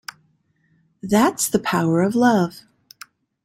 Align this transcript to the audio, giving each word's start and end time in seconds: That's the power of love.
That's 1.03 1.47
the 1.47 1.59
power 1.59 2.01
of 2.01 2.15
love. 2.15 2.61